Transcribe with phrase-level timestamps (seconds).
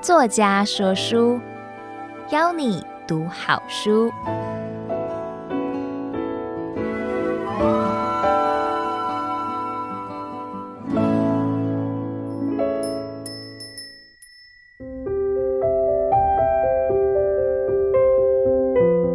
[0.00, 1.38] 作家说书，
[2.30, 4.10] 邀你读好书。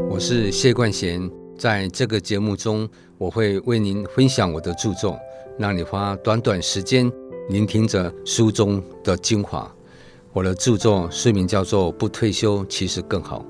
[0.10, 1.20] 我是谢冠贤，
[1.62, 2.90] 在这个节目中，
[3.20, 5.20] 我会为您分享我的著作，
[5.60, 7.08] 让你花短短时间
[7.50, 9.72] 聆听着书中的精华。
[10.34, 13.46] 我的著作书名叫做《不退休其实更好》，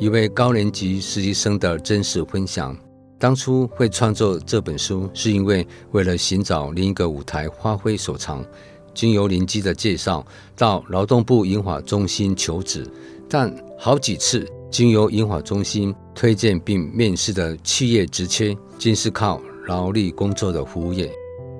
[0.00, 2.78] 一位高年级实习生的真实分享。
[3.18, 8.44] 当初会创作这本书，是因为为了寻找另一个舞台发挥所长。
[8.94, 10.24] 经由邻居的介绍，
[10.54, 12.86] 到劳动部银发中心求职，
[13.28, 21.10] 但好几次经由银发中心推荐并面试的企业职缺，均是靠劳力工作的服务业。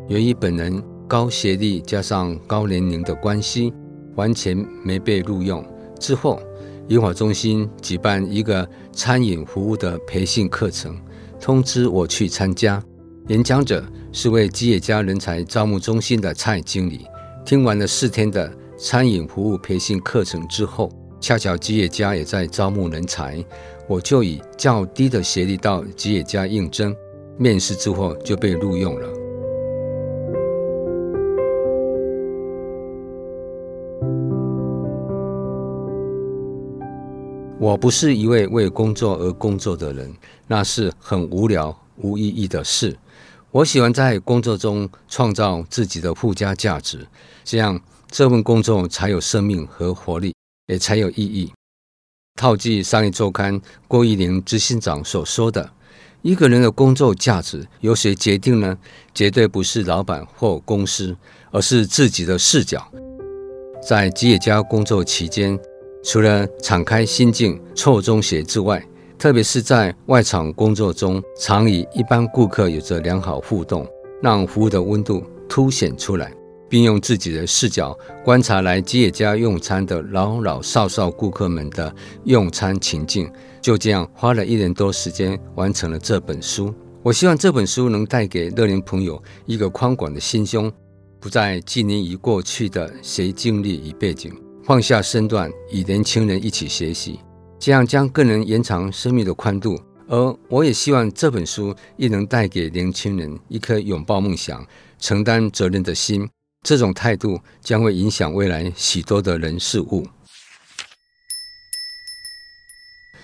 [0.08, 3.72] 由于本人高学历加上高年龄的关系。
[4.16, 5.62] 完全没被录用。
[6.00, 6.40] 之后，
[6.88, 10.96] 银发中心举办一个餐饮服务的培训课程，
[11.38, 12.82] 通知我去参加。
[13.28, 17.00] 演讲者是位吉野家人才招募中心的蔡经理。
[17.44, 23.44] 听完了四天的餐饮服务培训课程之后，恰巧吉野家也在招募人才，
[23.88, 26.94] 我就以较低的学历到吉野家应征。
[27.38, 29.08] 面试之后就被录用了。
[37.58, 40.14] 我不是一位为工作而工作的人，
[40.46, 42.96] 那是很无聊、无意义的事。
[43.50, 47.06] 我喜欢在工作中创造自己的附加价值，
[47.44, 47.80] 这样
[48.10, 50.34] 这份工作才有生命和活力，
[50.66, 51.52] 也才有意义。
[52.38, 55.70] 套句商业周刊郭玉玲执行长所说的
[56.22, 58.78] ：“一个人的工作价值由谁决定呢？
[59.14, 61.16] 绝对不是老板或公司，
[61.50, 62.86] 而是自己的视角。”
[63.86, 65.58] 在吉野家工作期间。
[66.08, 68.80] 除了敞开心境、错中学之外，
[69.18, 73.84] 特别是在外场工作中，常与一般顾客有着良好互动，
[74.22, 76.32] 让服务的温度凸显出来，
[76.68, 81.94] 并用自己的视角观察来吉野家用餐的老老少少顾客们的
[82.24, 86.74] 用餐情境，就这样花了一年多时间完成了这本书。
[87.02, 90.72] 我希望这本书能带给乐龄朋友一个宽广的心胸，
[91.20, 94.32] 不再拘泥于过去的学经历与背景。
[94.64, 97.20] 放下身段，与年轻人一起学习，
[97.60, 99.78] 这样将更能延长生命的宽度。
[100.08, 104.66] 而我也希望这本书亦能带给年轻人一颗拥抱梦想、
[104.98, 106.28] 承担责任的心。
[106.66, 110.04] 这种态度将会影响未来许多的人事物。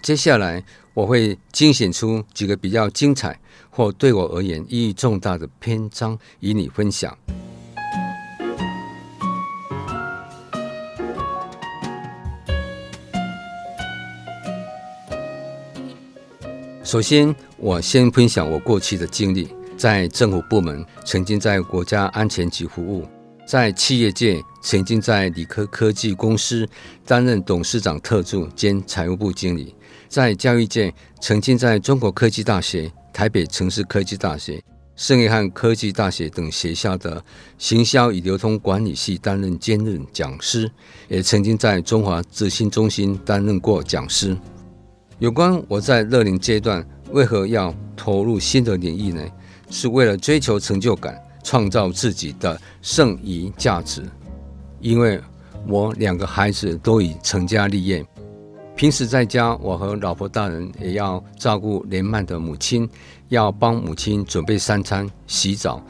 [0.00, 0.62] 接下来，
[0.94, 7.18] 我会精选出几个比较精彩或对我而言意义重大的篇章与你分享。
[16.84, 19.52] 首先，我先分享我过去的经历。
[19.76, 23.04] 在政府部门，曾经在国家安全局服务；
[23.52, 26.66] 在企业界，曾经在理科科技公司
[27.04, 29.74] 担任董事长特助兼财务部经理；
[30.08, 30.90] 在教育界，
[31.20, 34.58] 曾经在中国科技大学、台北城市科技大学、
[34.96, 37.22] 圣约翰科技大学等学校的
[37.58, 40.72] 行销与流通管理系担任兼任讲师，
[41.08, 44.34] 也曾经在中华资讯中心担任过讲师。
[45.18, 49.22] 有关我在乐龄阶段为何要投入新的领域呢？
[49.68, 54.02] 是为了追求成就感，创造自己的剩余价值。
[54.80, 55.20] 因为
[55.66, 58.04] 我两个孩子都已成家立业，
[58.74, 62.88] 平时在家，我和老婆大人也要照顾年迈的母亲，
[63.28, 65.80] 要帮母亲准备三餐、洗澡。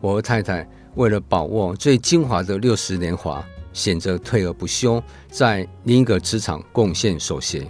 [0.00, 5.00] 我和太太为了把握最精华的六十年华，选择退而不休，
[5.30, 7.60] 在另一个职场贡献所学。《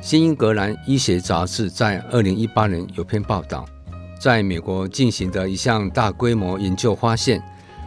[0.00, 3.64] 新英格兰医学杂志》在二零一八年有篇报道，
[4.24, 7.42] 在美国进行的一项大规模研究发现，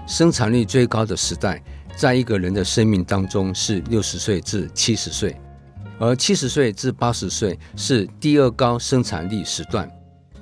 [0.06, 1.60] 生产率最高的时代，
[1.96, 5.36] 在一个人的生命当中是六十岁至七十岁，
[5.98, 9.90] 而七十岁至八十岁是第二高生产力时段。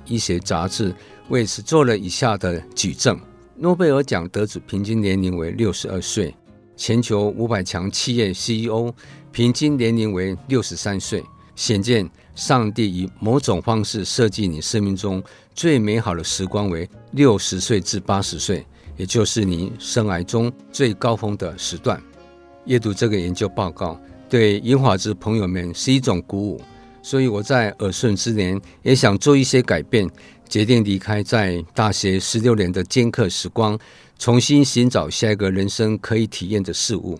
[0.04, 0.94] 医学杂志
[1.30, 3.18] 为此做了以下的举证：
[3.56, 6.34] 诺贝尔奖得主平均年龄为六十二岁，
[6.76, 8.92] 全球五百强企业 CEO
[9.32, 11.24] 平均年龄为六十三岁。
[11.56, 15.22] 显见，上帝以某种方式设计你生命中
[15.54, 18.64] 最美好的时光为六十岁至八十岁，
[18.96, 22.00] 也就是你生涯中最高峰的时段。
[22.66, 23.98] 阅读这个研究报告，
[24.28, 26.60] 对英华之朋友们是一种鼓舞。
[27.02, 30.10] 所以我在耳顺之年也想做一些改变，
[30.48, 33.78] 决定离开在大学十六年的兼课时光，
[34.18, 37.18] 重新寻找下一个人生可以体验的事物。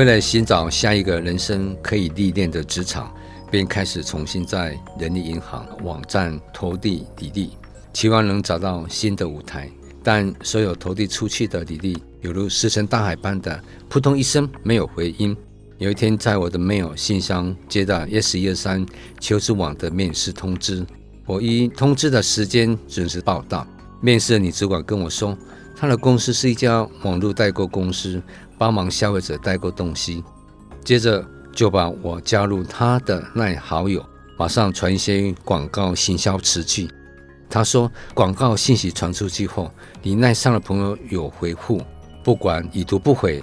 [0.00, 3.14] 为了寻找下一个人生可以历练的职场，
[3.50, 7.50] 便开始重新在人力银行网站投递履历，
[7.92, 9.70] 期望能找到新的舞台。
[10.02, 15.36] 但所有投递出去的履历，犹如石沉大海般的扑通一声没有回音。
[15.76, 18.88] 有一天，在我的 mail 信箱接到 yes123
[19.20, 20.82] 求职网的面试通知，
[21.26, 23.66] 我依通知的时间准时报到。
[24.00, 25.36] 面试的女主管跟我说，
[25.80, 28.22] 他的公司是一家网络代购公司，
[28.58, 30.22] 帮忙消费者代购东西。
[30.84, 34.04] 接着就把我加入他的赖好友，
[34.36, 36.86] 马上传一些广告行销词句。
[37.48, 39.72] 他说：“广告信息传出去后，
[40.02, 41.80] 你赖上的朋友有回复，
[42.22, 43.42] 不管已读不回，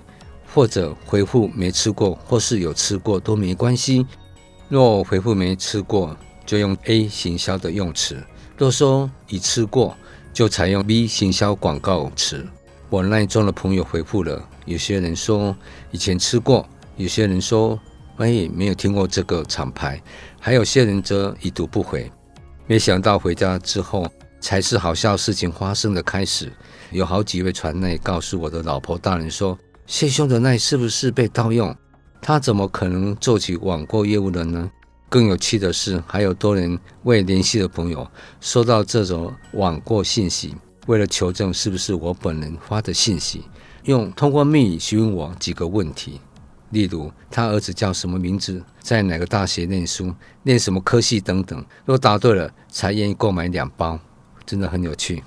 [0.54, 4.06] 或者回复没吃过，或是有吃过都没关系。
[4.70, 8.18] 若回复没吃过，就用 A 行销的用词；
[8.56, 9.98] 若说已吃过，
[10.38, 12.46] 就采用 B 行销广告词。
[12.92, 15.58] 我赖中的朋友回复了，有些人说
[15.90, 16.64] 以前吃过，
[16.96, 17.80] 有些人说
[18.18, 20.00] 哎没有听过这个厂牌，
[20.40, 22.12] 还有些人则已读不回。”
[22.68, 24.06] 没想到回家之后，
[24.40, 26.54] 才是好笑事情发生的开始。
[26.92, 29.58] 有好几位传内告诉我的老婆大人说
[29.88, 31.76] ：“谢兄的赖是不是被盗用？
[32.22, 34.70] 他怎么可能做起网购业务了呢？”
[35.10, 38.06] 更有趣的是，还有多年未联系的朋友
[38.42, 40.56] 收到这种网购信息，
[40.86, 43.46] 为了求证是不是我本人发的信息，
[43.86, 46.20] 用通过密语询问我几个问题。
[46.72, 50.14] 例如，他儿子叫什么名字，在哪个大学念书，
[50.44, 51.66] 念什么科系等等。
[51.86, 53.98] 若答对了，才愿意购买两包，
[54.46, 55.24] 真的很有趣。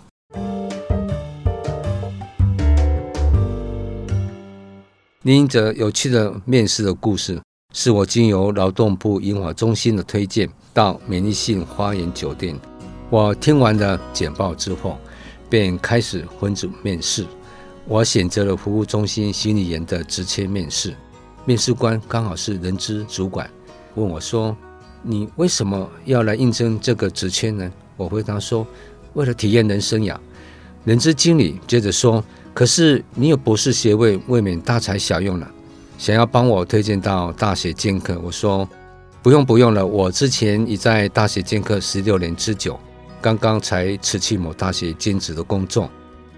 [5.22, 7.40] 另一则有趣的面试的故事，
[7.72, 12.58] 是我经由劳动部银发中心的推荐，到美丽信花园酒店。
[13.10, 14.98] 我听完了简报之后，
[15.48, 17.24] 便开始分组面试。
[17.86, 20.94] 我选择了服务中心心理员的职缺面试。
[21.44, 23.48] 面试官刚好是人资主管，
[23.94, 24.56] 问我说
[25.02, 28.66] ：“你为什么要来应征这个职缺呢？”我回答说
[29.14, 30.20] ：“为了体验人生呀。”
[30.84, 35.50] 人资经理接着说：“可是你有博士学位，未免大材小用了，
[36.00, 38.66] 想要帮我推荐到大学兼课。”我说
[39.22, 42.80] ：“不用不用了，我之前已在大学兼课十六年之久，
[43.20, 45.90] 刚刚才辞去某大学兼职的工作。”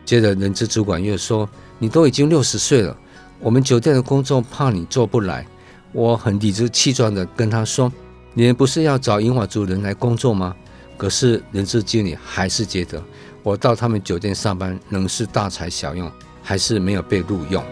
[0.05, 1.49] 接着人资主管又说
[1.79, 2.97] ：“你都已经六十岁了。”
[3.39, 5.47] 我们酒店的工作怕你做不来，
[5.93, 7.91] 我很理直气壮地跟他说
[8.35, 10.57] ：“你们不是要找银发族人来工作吗？”
[10.99, 13.01] 可是人事经理还是觉得
[13.45, 16.11] 我到他们酒店上班仍是大材小用，
[16.43, 17.63] 还是没有被录用。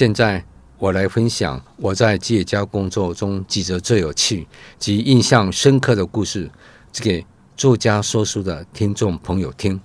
[0.00, 0.42] 现在
[0.78, 4.48] 我来分享我在企业家工作中几则最有趣
[4.78, 6.50] 及印象深刻的故事。
[6.94, 9.78] 给作家说书的听众朋友听。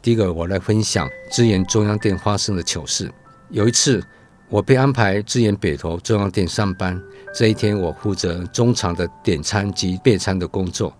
[0.00, 3.12] 第一个，我来分享支援中央店发生的糗事。
[3.50, 4.02] 有一次，
[4.48, 6.98] 我被安排支援北投中央店上班。
[7.34, 10.90] 这一天，我负责中场的点餐及备餐的工作。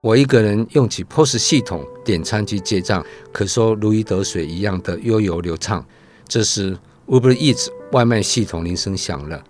[0.00, 5.86] 我一个人用起 POS 系统点餐及结账，可说如鱼得水一样的悠游流畅。
[6.26, 6.76] 这时
[7.06, 9.42] ，Uber Eats 外卖系统铃声响了，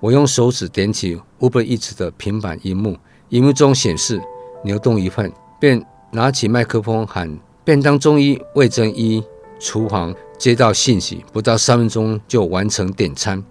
[0.00, 2.96] 我用手指点起 Uber Eats 的平板荧幕。
[3.30, 4.20] 荧幕中显示
[4.64, 9.22] 牛动一份，便拿起麦克风喊便当中医魏正一。
[9.60, 13.42] 厨房接到信息，不到三分钟就完成点餐，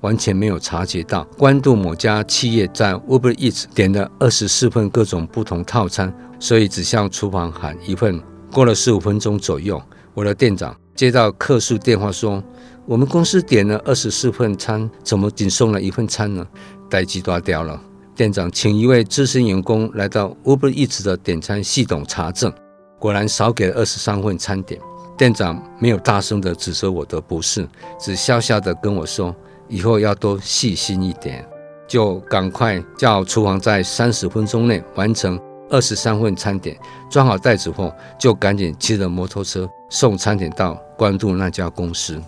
[0.00, 8.20] 完全没有察觉到关渡某家企业在 Uber Eats 点了二十四份各种不同套餐，所以只向厨房喊一份。
[8.50, 9.80] 过了十五分钟左右，
[10.14, 12.42] 我的店长接到客诉电话说
[12.86, 16.46] ：“我们公司点了二十四份餐，怎么仅送了一份餐呢？”
[16.90, 17.80] 待机断掉了。
[18.14, 22.52] 店长请一位资深员工来到 Uber Eats 的点餐系统查证，
[22.98, 24.80] 果然少给了二十三份餐点。
[25.16, 27.66] 店长没有大声的指责我的不是，
[27.98, 29.34] 只笑笑的跟我说
[29.68, 31.46] ：“以后要多细心一点。”
[31.88, 35.38] 就赶快叫厨房在三十分钟内完成
[35.72, 42.20] 二十三份餐点，装好袋子后，就赶紧骑着摩托车送餐点到关渡那家公司。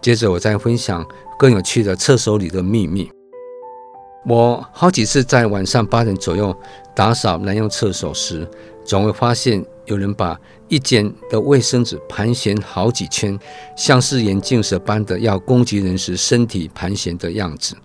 [0.00, 1.06] 接着，我再分享
[1.38, 3.12] 更有趣的厕所里的秘密。
[4.26, 6.54] 我好几次在晚上八点左右
[6.94, 8.48] 打扫男用厕所时，
[8.90, 13.38] 总会发现有人把一间的卫生纸盘旋好几圈，
[13.76, 17.76] 像是眼镜蛇般的要攻击人时身体盘旋的样子。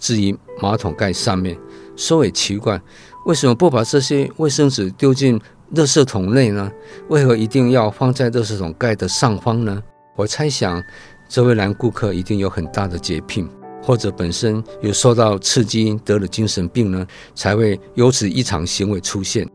[0.00, 1.56] 至于马桶盖上面，
[1.94, 2.82] 说也奇怪，
[3.24, 5.38] 为什么不把这些卫生纸丢进
[5.76, 6.68] 垃圾桶内呢？
[7.08, 9.80] 为何一定要放在垃圾桶盖的上方呢？
[10.16, 10.82] 我猜想，
[11.28, 13.46] 这位男顾客一定有很大的洁癖，
[13.80, 19.48] 或者本身有受到刺激得了精神病呢，才会有此异常行为出现。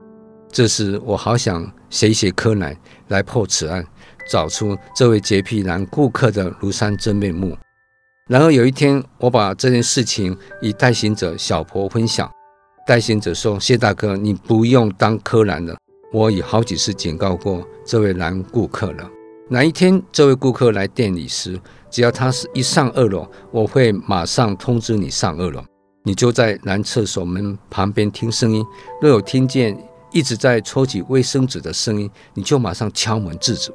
[0.53, 3.83] 这时，我好想写写柯南来破此案，
[4.29, 7.57] 找出这位洁癖男顾客的庐山真面目。
[8.29, 12.31] 然而有一天，我把这件事情与代行者小婆分享，
[12.85, 15.75] 代行者说：“谢大哥，你不用当柯南了，
[16.11, 19.09] 我已好几次警告过这位男顾客了。
[19.49, 25.63] 哪一天这位顾客来店里时，只要他是一上二楼，我会马上通知你上二楼，
[26.03, 28.63] 你就在男厕所门旁边听声音，
[29.01, 29.75] 若有听见。”
[30.13, 33.73] 一直在抽取卫生纸的声音，你就马上敲门制止。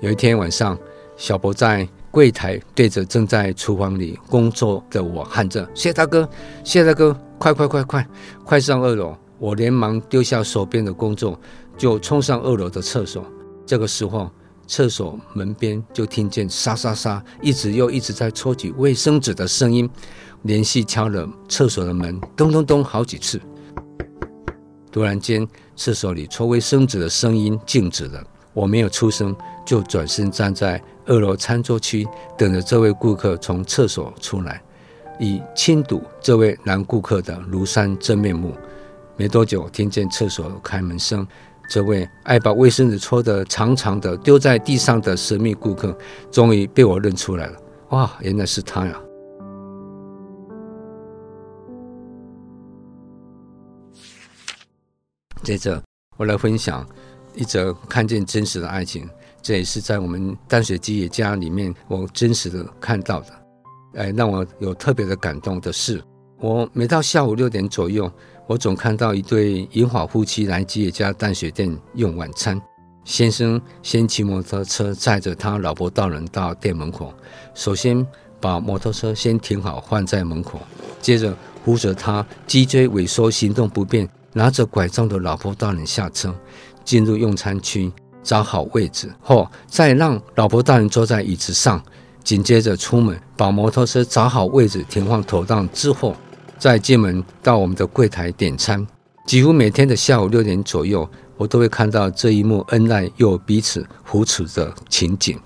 [0.00, 0.76] 有一天晚上，
[1.16, 6.28] 小博在柜台对着正在厨房里工作的我喊着：“谢大哥，
[6.64, 8.06] 谢大哥，快快快快
[8.44, 11.38] 快上二楼！”我连忙丢下手边的工作，
[11.78, 13.24] 就冲上二楼的厕所。
[13.64, 14.30] 这个时候，
[14.66, 19.88] 厕所门边就听见沙沙沙，一直又一直在抽取卫生纸的声音，
[20.42, 23.40] 连续敲了厕所的门，咚咚咚好几次。
[24.92, 28.22] 突然间，厕所里抽卫生纸的声音静止了。
[28.52, 32.06] 我没有出声，就转身站在二楼餐桌区，
[32.36, 34.60] 等着这位顾客从厕所出来，
[35.20, 38.52] 以亲睹这位男顾客的庐山真面目。
[39.16, 41.24] 没多久，听见厕所开门声，
[41.68, 45.96] 这位爱把卫生纸抽得长长的丢在地上的神秘顾客，
[46.32, 47.56] 终于被我认出来了。
[47.90, 49.00] 哇，原来是他呀！
[55.42, 55.82] 接着，
[56.16, 56.86] 我来分享
[57.34, 59.08] 一则看见真实的爱情，
[59.40, 63.28] 这也是在我们淡水吉野家里面我真实的看到的。
[63.94, 66.02] 哎，让我有特别的感动的是，
[66.38, 68.10] 我每到下午六点左右，
[68.46, 72.60] 我总看到一对银发夫妻来吉野家淡水店用晚餐。
[73.02, 77.12] 先生先骑摩托车载着他老婆大人到店门口，
[77.54, 78.06] 首先
[78.38, 80.60] 把摩托车先停好放在门口，
[81.00, 84.08] 接着扶着他脊椎萎缩、行动不便。
[84.32, 86.34] 拿着拐杖的老婆大人下车，
[86.84, 87.90] 进入用餐区，
[88.22, 91.82] 找好位置后，再让老婆大人坐在椅子上。
[92.22, 96.14] 紧接着出门，把摩托车找好位置，停放妥当之后，
[96.58, 98.86] 再进门到我们的柜台点餐。
[99.26, 101.08] 几乎每天的下午六点左右，
[101.38, 105.40] 我都会看到这一幕恩爱又彼此扶持的情景。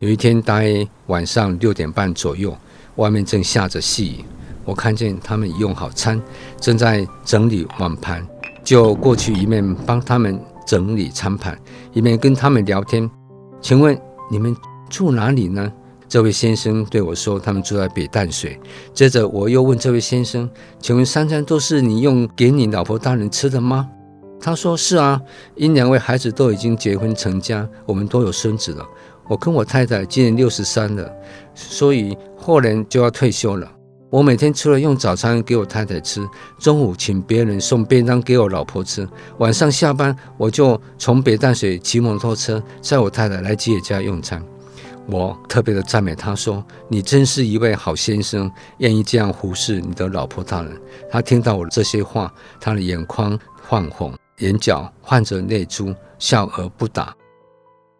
[0.00, 2.56] 有一天，大约晚上六点半左右，
[2.96, 4.24] 外面正下着细雨。
[4.64, 6.20] 我看见他们用好餐，
[6.60, 8.26] 正在整理碗盘，
[8.62, 11.58] 就过去一面帮他们整理餐盘，
[11.92, 13.10] 一面跟他们聊天。
[13.60, 13.98] 请问
[14.30, 14.56] 你们
[14.88, 15.72] 住哪里呢？
[16.08, 18.58] 这位先生对我说，他们住在北淡水。
[18.92, 20.50] 接着我又问这位先生，
[20.80, 23.88] 请问三餐都是你用给你老婆大人吃的吗？
[24.40, 25.20] 他说是啊，
[25.54, 28.84] 因两位孩子都已经结婚成家，我们都有孙子了。
[29.28, 31.08] 我跟我太太今年六十三了，
[31.54, 33.70] 所以后年就要退休了。
[34.10, 44.44] 我每天除了用早餐给我太太吃，中午请别人送便当给我老婆吃，晚上下班我就从北淡水骑摩托车载我太太来吉野家用餐。
[45.06, 50.76] 我特别的赞美他说：“你真是一位好先生，愿意这样服侍你的老婆大人。”
[51.10, 53.38] 他听到我这些话，他的眼眶
[53.68, 57.14] 泛红，眼角泛着泪珠，笑而不答。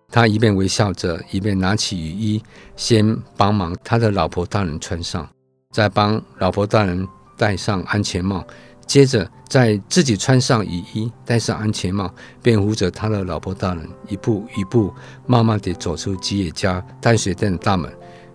[0.09, 2.43] 他一边微笑着，一边拿起雨衣，
[2.76, 5.29] 先帮忙他的老婆大人穿上。
[5.71, 8.45] 再帮老婆大人戴上安全帽，
[8.89, 12.12] 接着再自己穿上雨衣，戴上安全帽，
[12.43, 14.93] 便扶着他的老婆大人一步一步
[15.27, 17.89] 慢慢地走出吉野家淡水店的大门，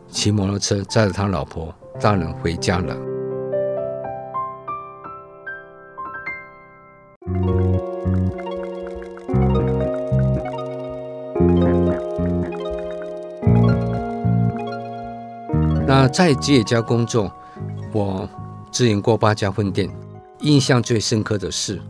[0.10, 3.15] 骑摩托车载着他老婆大人回家了。
[16.08, 17.32] 在吉野家工作，
[17.94, 18.28] 我
[18.72, 19.90] 自营过八家分店。
[20.42, 21.82] 印象最深刻的是，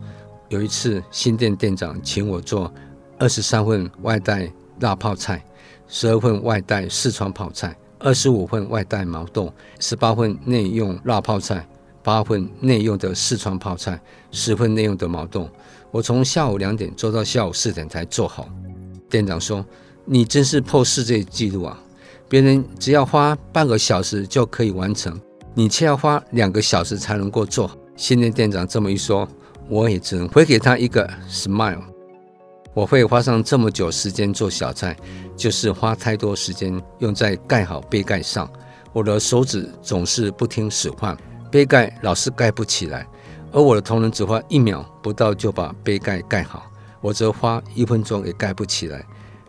[0.48, 2.72] 有一次新店店长请我做
[3.18, 5.44] 二十三份外带辣泡菜，
[5.88, 11.66] 十二份外带四川泡菜，二十五份外带毛豆，十八份内用辣泡菜，
[12.02, 15.48] 八份内用的四川泡菜，十份内用的毛豆。
[15.90, 18.48] 我从下午两点做到下午四点才做好。
[19.10, 19.64] 店长说
[20.04, 21.80] ：“你真是破世界纪录啊！”
[22.28, 25.20] 别人只要花半个小时就可以完成，
[25.54, 27.70] 你却要花两个小时才能够做。
[27.96, 29.28] 新店店长这么一说，
[29.68, 31.80] 我也只能回给他一个 smile。
[32.74, 34.94] 我会花上这么久时间做小菜，
[35.36, 38.50] 就是花太多时间用在盖好杯盖上。
[38.92, 41.16] 我的手指总是不听使唤，
[41.50, 43.06] 杯盖老是盖不起来，
[43.52, 46.66] 而我的同仁只花一秒不到就把杯盖盖好，
[47.00, 49.02] 我则花一分钟也盖不起来。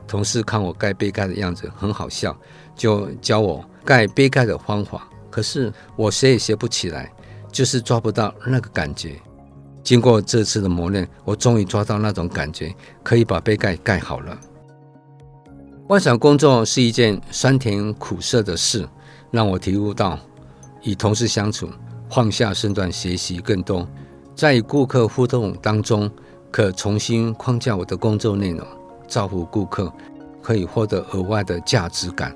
[0.07, 2.33] 同事看我盖杯盖的样子很好笑，
[2.77, 5.09] 就教我盖杯盖的方法。
[5.29, 7.11] 可是我学也学不起来，
[7.51, 9.15] 就是抓不到那个感觉。
[9.83, 14.37] 经过这次的磨练，我终于抓到那种感觉，可以把杯盖盖好了。
[15.87, 18.87] 外场工作是一件酸甜苦涩的事，
[19.31, 20.19] 让我体悟到
[20.83, 21.69] 与同事相处，
[22.09, 23.87] 放下身段学习更多，
[24.35, 26.11] 在与顾客互动当中，
[26.51, 28.67] 可重新框架我的工作内容，
[29.07, 29.89] 造福顾客，
[30.41, 32.35] 可以获得额外的价值感。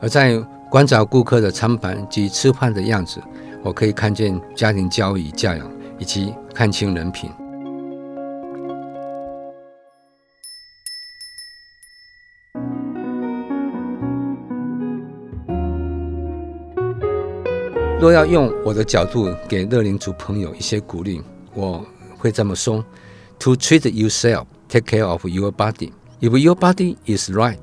[0.00, 0.38] 而在
[0.70, 3.20] 观察顾客的餐盘及吃饭的样子，
[3.62, 5.78] 我可以看见家庭教育教养。
[5.98, 7.28] 以及看清人品。
[18.00, 21.20] 若要用我的角度给乐龄族朋友一些鼓励，
[21.52, 21.84] 我
[22.16, 22.84] 会这么说
[23.40, 25.90] ：To treat yourself, take care of your body.
[26.20, 27.58] If your body is right,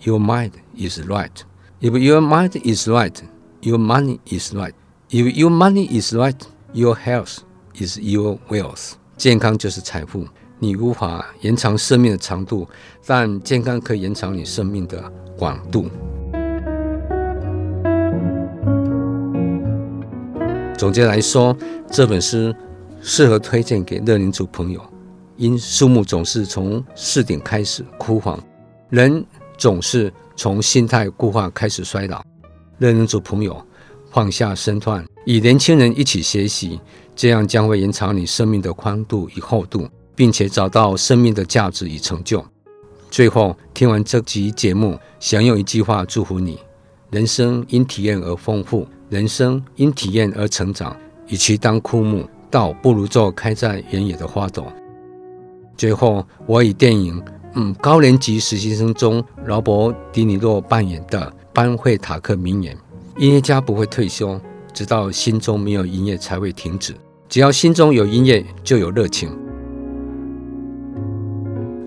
[0.00, 1.30] your mind is right.
[1.78, 3.22] If your mind is right,
[3.60, 4.72] your money is right.
[5.10, 6.34] If your money is right,
[6.72, 7.40] your health.
[7.78, 8.92] Is your wealth？
[9.18, 10.26] 健康就是财富。
[10.58, 12.66] 你无法延长生命的长度，
[13.04, 15.90] 但健康可以延长你生命的广度。
[20.78, 21.54] 总结来说，
[21.90, 22.54] 这本书
[23.02, 24.80] 适合推荐给乐龄族朋友，
[25.36, 28.42] 因树木总是从树顶开始枯黄，
[28.88, 29.22] 人
[29.58, 32.22] 总是从心态固化开始衰老。
[32.78, 33.60] 乐龄族朋友，
[34.10, 36.78] 放下身段，与年轻人一起学习。
[37.14, 42.44] 这样将会延长你生命的宽度与厚度，并且找到生命的价值与成就。
[43.10, 46.58] 最后，听完这集节目，想用一句话祝福你：
[47.10, 50.94] 人生因体验而丰富，人生因体验而成长。
[51.28, 54.70] 与其当枯木，倒不如做开在原野的花朵。
[55.74, 57.18] 最后，我以电影
[57.58, 62.76] 《嗯高年级实习生》中劳勃·迪尼洛扮演的班惠塔克名言：
[63.16, 64.38] 音乐家不会退休，
[64.74, 66.94] 直到心中没有音乐才会停止。
[67.30, 69.30] 只要心中有音乐，就有热情。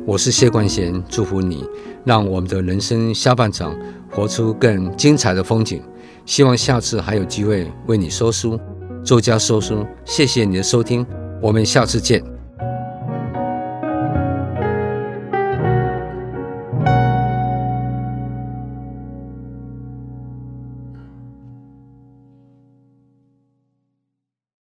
[0.08, 1.64] 我是谢冠贤，祝福你，
[2.04, 3.78] 让我们的人生下半场
[4.10, 5.84] 活出更精彩的风景。
[6.26, 8.60] 希望下次还有机会为你说书，
[9.04, 9.86] 作家说书。
[10.04, 11.06] 谢谢你的收听，
[11.40, 12.39] 我们下次见。